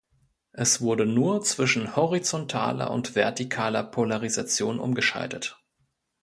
Es 0.53 0.81
wurde 0.81 1.05
nur 1.05 1.43
zwischen 1.43 1.95
horizontaler 1.95 2.89
und 2.89 3.13
vertikaler 3.13 3.83
Polarisation 3.83 4.79
umgeschaltet. 4.79 5.59